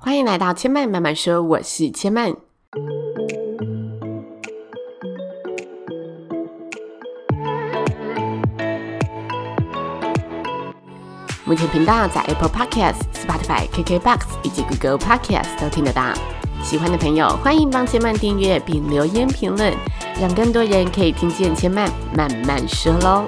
[0.00, 2.36] 欢迎来到千嫚慢慢说，我是千嫚。
[11.44, 16.12] 目前频道在 Apple Podcast、Spotify、KKBox 以及 Google Podcast 都听得到。
[16.62, 19.74] 喜欢的朋友欢迎帮千嫚订阅并留言评论，
[20.20, 23.26] 让更多人可以听见千嫚慢慢说喽。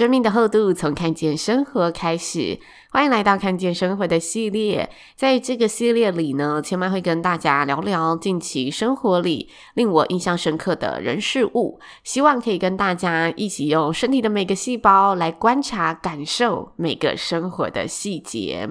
[0.00, 2.58] 生命的厚度从看见生活开始，
[2.90, 4.88] 欢迎来到看见生活的系列。
[5.14, 18.70] 在这个系列里呢，千嫚会跟大家聊聊近期生活里令我印象深刻的人事物，希望可以跟大家一起用身体的每个细胞来观察、感受每个生活的细节。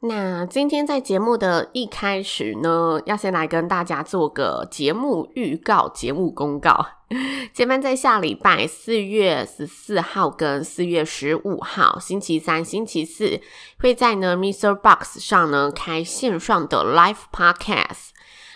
[0.00, 6.86] 那今天在节目的一开始呢，要先来跟大家做个节目预告、节目公告。
[7.52, 13.40] 千嫚在下礼拜四月十四号跟四月十五号，星期三、星期四，
[13.78, 18.11] 会在呢 MixerBox 上呢开线上的 Live Podcast。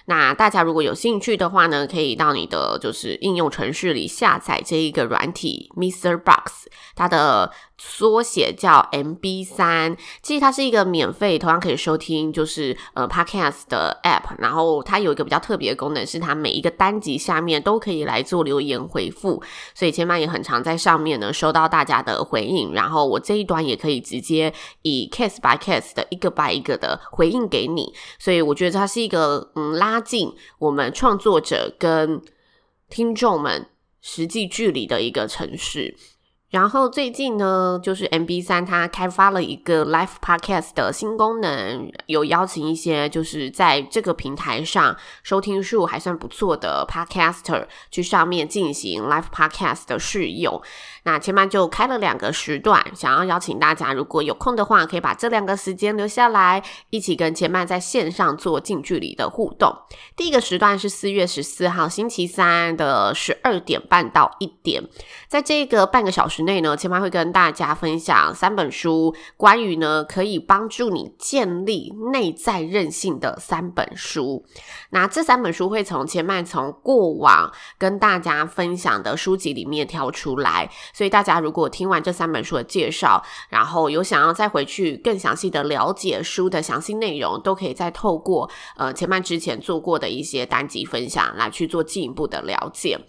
[0.07, 6.17] 那大家如果有兴趣的话呢，可以到你的就是应用程式里下载这一个软体 Mr.
[6.17, 7.53] Box，它的。
[7.79, 14.35] 缩写叫 MB3，其实它是一个免费，同样可以收听，就是呃 Podcast 的 App。
[14.39, 19.43] 然后它有一个比较特别的功能，是它每一个单集下面都可以来做留言回复，
[19.75, 22.73] 所以千嫚也很常在上面呢收到大家的回应。
[22.73, 32.21] 然后我这一端也可以直接以 Case by Case 的一个 by 一个的回应给你，所以我觉得它是一个嗯拉拉近我们创作者跟
[32.91, 33.71] 听众们
[34.03, 35.97] 实际距离的一个城市。
[36.51, 50.63] 然后最近呢，就是 MB3 它开发了一个 Live Podcast 的新功能，有邀请一些就是在这个平台上收听数还算不错的 Podcaster 去上面进行 Live Podcast 的试用。
[51.03, 59.77] 那千嫚就开了两个时段，想要邀请大家，如果有空的话，可以把这两个时间留下来，一起跟千嫚在线上做近距离的互动。
[60.17, 64.83] 第一个时段是四月十四号星期三的十二点半到一点，
[65.29, 74.45] 在这个半个小时之内呢，千嫚会跟大家分享三本书，关于呢可以帮助你建立内在韧性的三本书。
[74.91, 80.71] 那这三本书会从千嫚从过往跟大家分享的书籍里面挑出来。
[80.93, 93.01] 所以大家如果听完这三本书的介绍，然后有想要再回去更详细的了解书的详细内容，都可以再透过呃千嫚之前做过的一些单集分享来去做进一步的了解。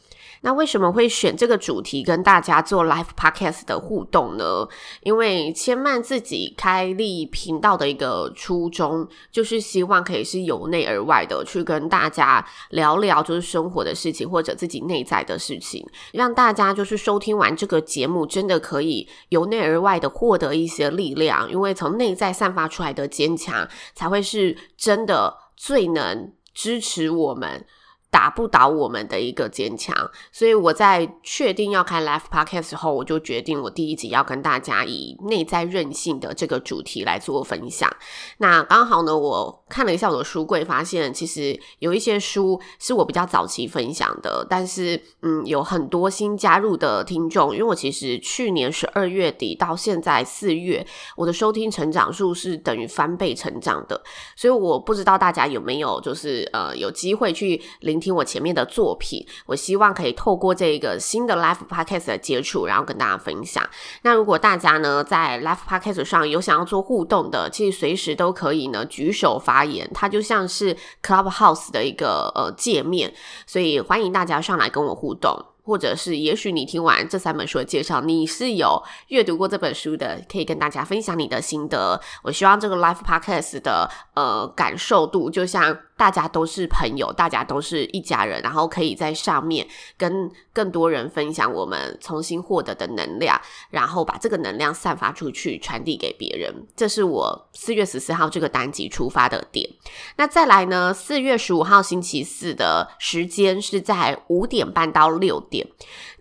[0.41, 4.67] 那为什么会选这个主题跟大家做 live podcast 的互动呢？
[5.01, 27.65] 因为千曼自己开立频道的一个初衷，就是希望可以是由内而外的去跟大家聊聊，就是生活的事情或者自己内在的事情，让大家就是收听完这个节目，真的可以由内而外的获得一些力量，因为从内在散发出来的坚强，才会是真的最能支持我们。
[28.09, 37.93] 打不倒我们的一个坚强，所以我在确定要开 Life Podcast 后，我就决定我第一集要跟大家以内在韧性的这个主题来做分享。
[38.37, 54.01] 那刚好呢，我看了一下我的书柜，发现其实有一些书是我比较早期分享的，但是嗯，有很多新加入的听众，因为我其实去年十二月底到现在四月，我的收听成长数是等于翻倍成长的，
[54.37, 57.97] 所以我不知道大家有没有就是呃有机会去聆。
[57.97, 63.67] 听我前面的作品，我希望可以透过这个新的 Live Podcast 的接触，然后跟大家分享。
[64.03, 73.13] 那如果大家呢在 Live Podcast 上有想要做互动的，其实随时都可以呢举手发言，它就像是 Clubhouse 的一个呃界面，
[73.45, 75.37] 所以欢迎大家上来跟我互动。
[75.67, 81.99] 或者是，也许你听完这三本书的介绍，你是有阅读过这本书的，可以跟大家分享你的心得。
[82.23, 89.67] 我希望这个 Life Podcast 的呃感受度，就像大家都是朋友，大家都是一家人，然后可以在上面
[89.97, 93.37] 跟更多人分享我们重新获得的能量，
[93.69, 96.65] 然后把这个能量散发出去，传递给别人。
[96.77, 99.69] 这是我四月十四号这个单集出发的点。
[100.15, 105.56] 那再来呢，四月十五号星期四的时间是在五点半到六点。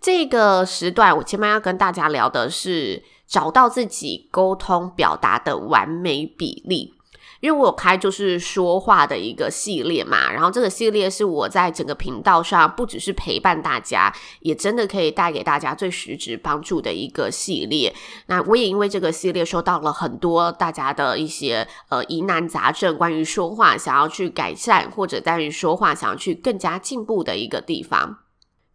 [0.00, 6.92] 这个时段，我前面要跟大家聊的是找到自己沟通表达的完美比例。
[7.40, 14.10] 因为我有开就是说话的一个系列嘛，然后这个系列是我在整个频道上不只是陪伴大家，
[14.40, 17.94] 也真的可以带给大家最实质帮助的一个系列。
[18.26, 28.16] 那我也因为这个系列收到了很多大家的一些呃疑难杂症，关于说话想要去改善，或者关于说话想要去更加进步的一个地方，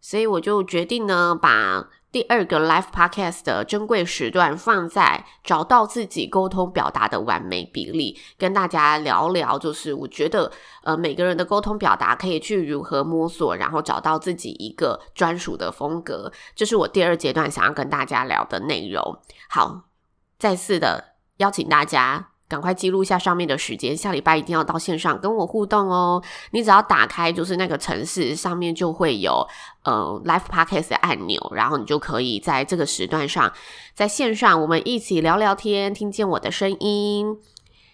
[0.02, 1.88] 所以我就决定呢把。
[2.12, 10.52] 第二个 Live Podcast 的珍贵时段放在找到自己沟通表达的完美比例，跟大家聊聊，就是我觉得
[10.84, 19.18] 呃每个人的沟通表达可以去如何摸索，然后找到自己一个专属的风格，这是我第二阶段想要跟大家聊的内容。
[19.48, 19.84] 好，
[20.38, 22.31] 再次的邀请大家。
[22.52, 26.22] 赶快记录一下上面的时间，下礼拜一定要到线上跟我互动哦。
[26.50, 29.46] 你只要打开就是那个城市，上面就会有
[29.84, 33.50] 呃 Live Podcast 的按钮，然后你就可以在这个时段上，
[33.94, 37.38] 在线上我们一起聊聊天，听见我的声音。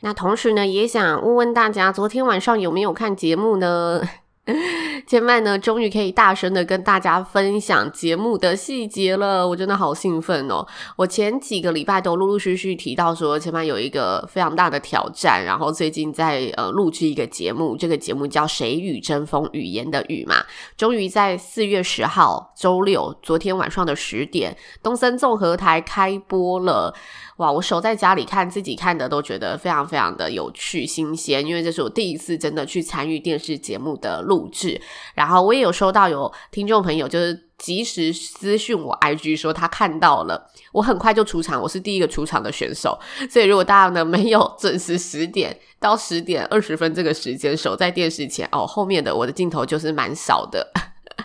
[0.01, 4.03] 那同时呢，也想问问大家，昨天晚上有没有看节目呢？
[5.07, 10.67] 千嫚呢，终于可以大声的跟大家分享节目的细节了，我真的好兴奋哦！
[10.97, 20.45] 我前几个礼拜都陆陆续续提到说，千嫚有一个非常大的挑战，然后最近在呃录制一个节目，这个节目叫《谁与争锋语言的语》嘛，
[20.77, 26.95] 终于在四月十号周六，昨天晚上的十点，东森综合台开播了。
[27.39, 27.51] 哇！
[27.51, 34.81] 我守在家里看，自己看的都觉得非常非常的有趣、新鲜，因为这是我第一次真的去参与电视节目的录制。
[35.15, 42.99] 然后我也有收到有听众朋友就是及时私讯我 IG 说他看到了，我很快就出场，我是第一个出场的选手。
[43.31, 50.69] 所以如果大家呢没有准时十点到十点二十分这个时间守在电视前哦，后面的我的镜头就是蛮少的。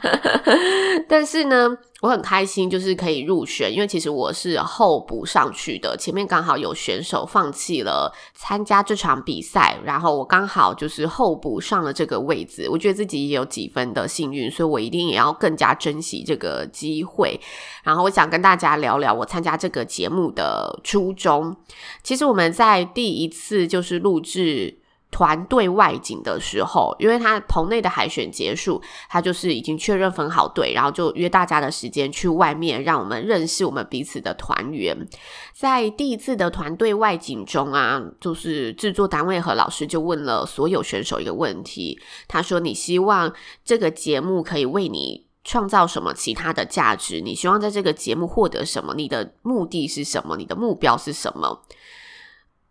[1.07, 1.69] 但是呢，
[2.01, 5.95] 我很开心，就是可以入选，因为其实我是候补上去的。
[5.97, 12.67] 前面刚好有选手放弃了参加这场比赛，然后我刚好就是候补上了这个位置。
[12.69, 17.39] 我觉得自己也有几分的幸运，所以我一定也要更加珍惜这个机会。
[17.83, 21.55] 然后我想跟大家聊聊我参加这个节目的初衷。
[22.01, 24.82] 其实我们在第一次就是录制。
[25.13, 35.07] 团队外景的时候，因为他棚内的海选结束，他就是已经确认分好队，然后就约大家的时间去外面，让我们认识我们彼此的团员。
[35.53, 43.31] 在第一次的团队外景中啊，就是制作单位和老师就问了所有选手一个问题，他说：“你希望
[43.63, 47.21] 这个节目可以为你创造什么其他的价值？
[47.21, 48.95] 你希望在这个节目获得什么？
[48.95, 50.35] 你的目的是什么？
[50.37, 51.61] 你的目标是什么？”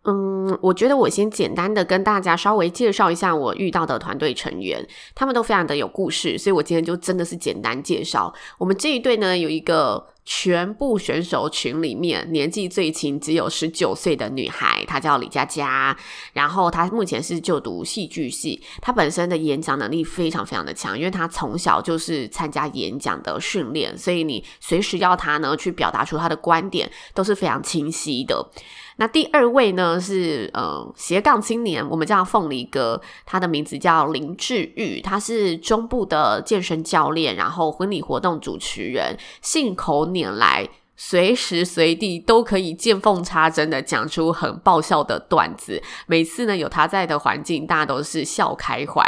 [0.04, 4.84] 嗯，我觉得我先简单的跟大家稍微介绍一下我遇到的团队成员，
[5.14, 8.34] 他们都非常的有故事，所以我今天就真的是简单介绍。
[8.58, 15.96] 我们这一队呢，有一个全部选手群里面年纪最轻，只有十九岁的女孩，她叫李佳佳，
[16.32, 28.50] 然后她目前是就读戏剧系，她本身的演讲能力非常非常的强，因为她从小就是参加演讲的训练，所以你随时要她呢去表达出她的观点都是非常清晰的。
[28.96, 40.69] 那第二位呢是呃斜杠青年，我们叫凤梨哥，他的名字叫林志玉，他是中部的健身教练，然后婚礼活动主持人，信口年来。
[40.94, 49.03] 随时随地都可以见缝插针的讲出很爆笑的段子，每次呢有他在的环境，大家都是笑开怀。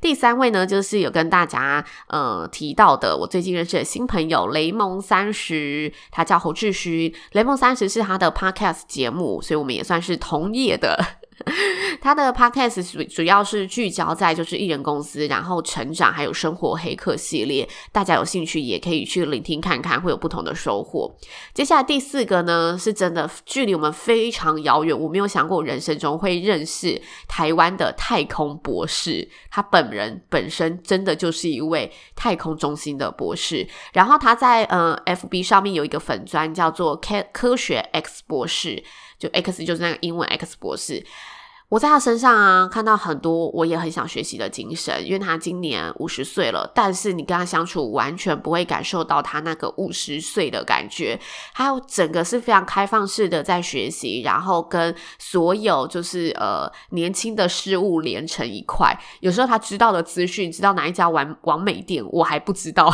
[0.00, 11.19] 第三位呢，就是有跟大家呃提到的，我最近认识的新朋友雷蒙三十，他叫侯志勋，雷蒙三十是他的 podcast 节目，所以我们也算是同业的。
[12.00, 21.14] 他的 podcast 主主要是聚焦在就是艺人公司，然后成长还有生活黑客系列，大家有兴趣也可以去聆听看看，会有不同的收获。
[21.52, 38.82] 接下来第四个呢，是真的距离我们非常遥远，我没有想过人生中会认识台湾的太空博士，他本人本身真的就是一位太空中心的博士，然后他在呃 FB 上面有一个粉专叫做科科学 X 博士。
[39.20, 41.04] 就 X 就是那个英文 X 博士，
[41.70, 51.16] 我在他身上啊看到很多我也很想学习的精神，因为他今年五十岁了，但是你跟他相处完全不会感受到他那个五十岁的感觉，
[51.54, 62.92] 还有整个是非常开放式的在学习，然后跟所有就是呃年轻的事物连成一块，有时候他知道的资讯，知道哪一家完完美店，我还不知道。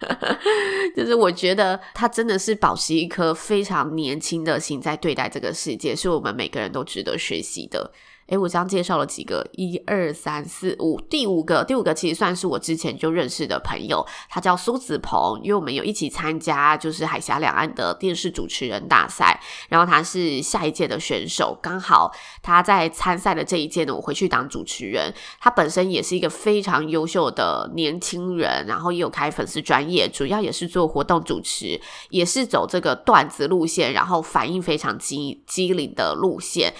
[0.94, 7.90] 就是我觉得他真的是保持一颗非常年轻的心在对待这个世界，是我们每个人都值得学习的。
[8.28, 25.12] 诶，我这样介绍了几个，一二三四五，第五个，第五个其实算是我之前就认识的朋友，他叫苏子鹏，因为我们有一起参加就是海峡两岸的电视主持人大赛，然后他是下一届的选手，刚好他在参赛的这一届呢，我回去当主持人。
[25.40, 31.80] 他本身也是一个非常优秀的年轻人，然后也有开粉丝专业，主要也是做活动主持，
[32.10, 36.74] 也是走这个段子路线，然后反应非常机机灵的路线。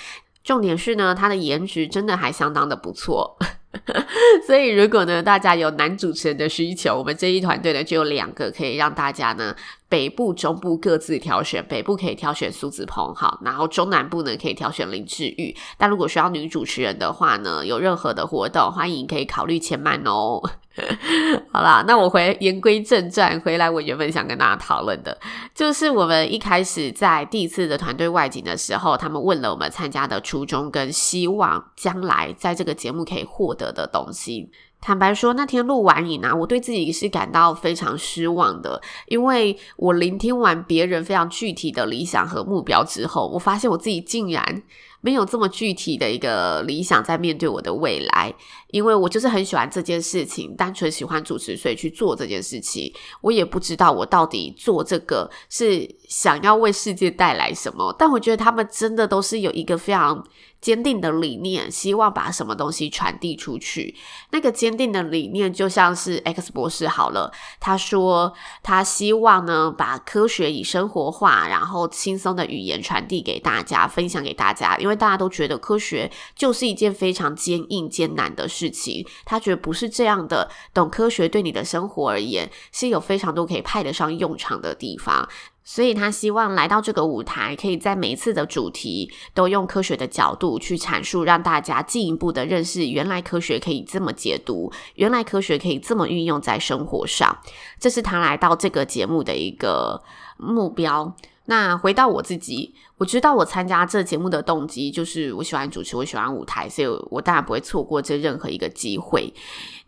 [0.48, 3.36] 重点是呢，他的颜值真的还相当的不错，
[4.46, 9.54] 所以如果呢，大家有男主持人的需求，我们这一团队呢就有两个可以让大家呢。
[9.90, 15.54] 北部、中部各自挑选，北部可以挑选苏子鹏，好，然后中南部呢可以挑选林志玉。
[15.78, 20.42] 但如果需要女主持人的话呢，有任何的活动，欢迎可以考虑千曼哦。
[21.52, 25.18] 好啦，那我回言归正传，回来我原本想跟大家讨论的，
[25.54, 34.50] 就是我们一开始在第一次的团队外景的时候，他们问了我们参加的初衷跟希望，将来在这个节目可以获得的东西。
[34.80, 44.62] 坦白说，那天录完影啊，我对自己是感到非常失望的，因为我聆听完别人非常具体的理想和目标之后，我发现我自己竟然
[45.00, 48.34] 没有这么具体的一个理想在面对我的未来，
[48.72, 52.92] 因为我就是很喜欢这件事情，单纯喜欢主持，所以去做这件事情。
[53.20, 60.24] 我也不知道我到底做这个是想要为世界带来什么，但我觉得他们真的都是有一个非常。
[60.60, 63.94] 坚定的理念，希望把什么东西传递出去。
[64.30, 74.76] 那个坚定的理念就像是 X 博士好了，他说他希望呢，把科学以生活化，然后轻松的语言传递给大家，分享给大家。
[74.78, 80.50] 因为大家都觉得科学就是一件非常坚硬、艰难的事情，他觉得不是这样的。
[80.74, 85.28] 懂科学对你的生活而言，是有非常多可以派得上用场的地方。
[85.70, 97.37] 所以他希望来到这个舞台，可以在每一次的主题都用科学的角度去阐述，让大家进一步的认识原来科学可以这么解读，原来科学可以这么运用在生活上。
[97.78, 100.02] 这是他来到这个节目的一个
[100.38, 101.14] 目标。
[101.50, 109.32] 那回到我自己，我知道我参加这节目的动机就是我喜欢主持，我喜欢舞台，所以我当然不会错过这任何一个机会。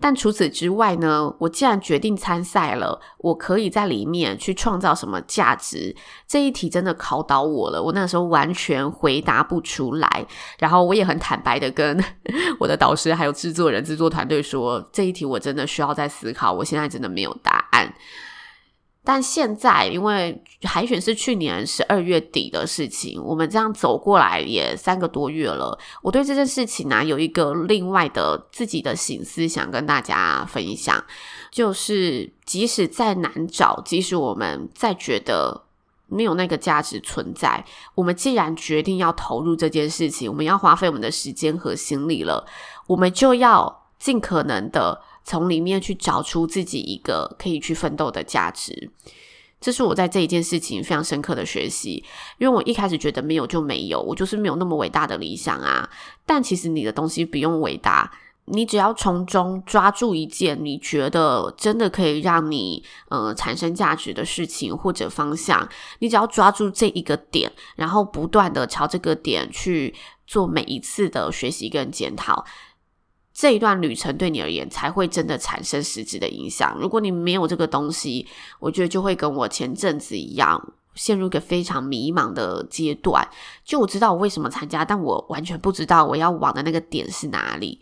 [0.01, 5.95] 但除此之外呢，我既然决定参赛了，我可以在里面去创造什么价值？
[6.27, 10.27] 这一题真的考倒我了，我那时候完全回答不出来。
[10.59, 12.03] 然后我也很坦白的跟
[12.59, 17.93] 我的导师还有制作人、制作团队说，这一题我真的需要再思考，我现在真的没有答案。
[19.03, 25.77] 但现在，因为海选是去年十二月底的事情，我们这样走过来也三个多月了。
[26.03, 31.03] 我对这件事情呢、有一个另外的自己的省思，想跟大家分享，
[31.51, 35.63] 就是即使再难找，即使我们再觉得
[36.07, 37.65] 没有那个价值存在，
[37.95, 42.47] 我们既然决定要投入这件事情，我们要花费我们的时间和心力了，
[42.87, 45.01] 我们就要尽可能的。
[45.25, 48.91] 从里面去找出自己一个可以去奋斗的价值，
[49.61, 52.03] 这是我在这一件事情非常深刻的学习。
[52.39, 55.89] 因为我一开始觉得没有就没有，我就是没有那么伟大的理想啊。
[56.25, 58.11] 但其实你的东西不用伟大，
[58.47, 69.95] 你只要从中抓住一件你觉得真的可以让你呃产生价值的事情或者方向，你只要抓住这一个点，然后不断的朝这个点去
[70.27, 72.45] 做每一次的学习跟检讨。
[73.41, 76.77] 这一段旅程对你而言才会真的产生实质的影响。
[76.79, 78.27] 如果你没有这个东西，
[78.59, 83.27] 我觉得就会跟我前阵子一样，陷入一个非常迷茫的阶段。
[83.65, 87.81] 就我知道我为什么参加，但我完全不知道我要往的那个点是哪里。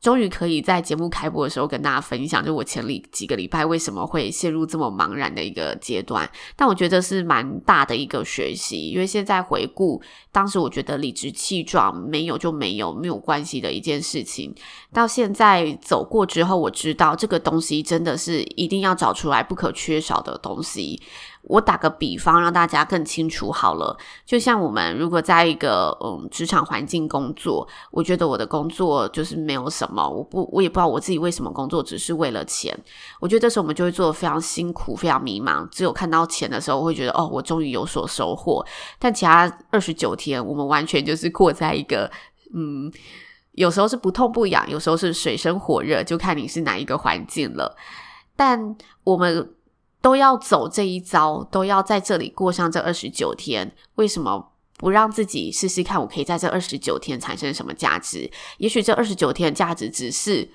[0.00, 6.28] 终于可以在节目开播的时候跟大家分享，就我前里几个礼拜为什么会陷入这么茫然的一个阶段。
[6.54, 10.00] 但我觉得是蛮大的一个学习，因为现在回顾
[10.30, 14.54] 当时，我觉得理直气壮，没有就没有，没有关系的一件事情。
[14.92, 21.02] 到现在走过之后，我知道这个东西真的是一定要找出来不可缺少的东西。
[21.42, 23.96] 我打个比方，让大家更清楚好了。
[24.26, 32.78] 就像我们如果在一个嗯职场环境工作，我觉得我的工作就是没有什么，我不我也不知道我自己为什么工作，只是为了钱。
[33.20, 35.66] 我觉得这时候我们就会做的非常辛苦，非常迷茫。
[35.70, 38.64] 只有看到钱的时候，我会觉得哦，我终于有所收获。
[38.98, 42.10] 但其他二十九天，我们完全就是过在一个
[42.54, 42.92] 嗯，
[43.52, 47.76] 有时候是不痛不痒，有时候是水深火热，就看你是哪一个环境了。
[48.36, 49.54] 但我们。
[50.00, 53.74] 都要走这一遭，都要在这里过上这二十九天。
[53.96, 56.00] 为什么不让自己试试看？
[56.00, 58.30] 我可以在这二十九天产生什么价值？
[58.58, 60.48] 也许这二十九天的价值只是，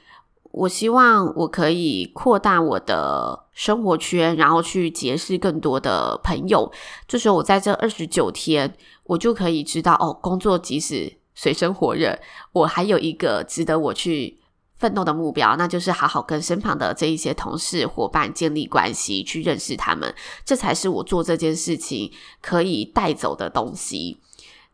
[0.51, 6.71] 我希望我可以扩大我的生活圈，然后去结识更多的朋友。
[7.07, 8.73] 这时候我在这二十九天，
[9.03, 12.17] 我就可以知道哦，工作即使水深火热，
[12.53, 14.39] 我还有一个值得我去
[14.83, 20.13] 奋斗的目标，那就是好好跟身旁的这一些同事伙伴建立关系，去认识他们，
[20.43, 22.11] 这才是我做这件事情
[22.41, 24.17] 可以带走的东西。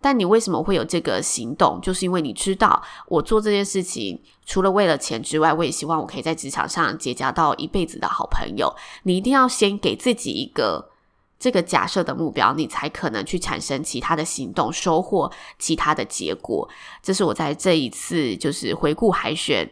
[0.02, 1.80] 但你为什么会有这个行动？
[1.80, 8.76] 就是因为你知道，我做这件事情除了为了钱之外，我也希望我可以在职场上结交到一辈子的好朋友。
[9.04, 10.90] 你一定要先给自己一个
[11.38, 16.68] 这个假设的目标，你才可能去产生其他的行动，收获其他的结果。
[17.04, 19.70] 这是我在这一次就是回顾海选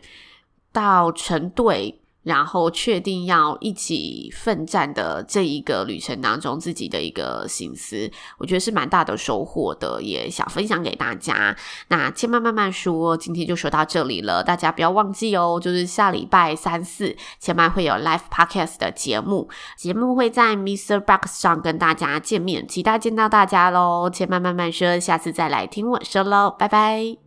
[0.77, 2.01] 到成队。
[2.23, 11.55] 然后确定要一起奋战的这一个旅程当中，自己的一个心思，我觉得是蛮大的收获的，也想分享给大家。
[11.87, 24.09] 那千嫚慢慢说，今天就说到这里了，大家不要忘记哦，就是下礼拜三四千嫚会有 live podcast 的节目，节目会在 MixerBox 上跟大家见面，期待见到大家喽。
[24.09, 27.26] 千嫚慢慢说，下次再来听我说喽，拜拜。